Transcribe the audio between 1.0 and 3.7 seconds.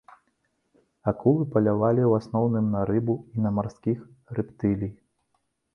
Акулы палявалі ў асноўным на рыбу і на